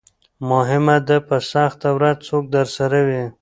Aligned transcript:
مهمه 0.49 0.97
ده 1.07 1.17
په 1.27 1.37
سخته 1.51 1.89
ورځ 1.97 2.17
څوک 2.27 2.43
درسره 2.55 2.99
وي. 3.07 3.23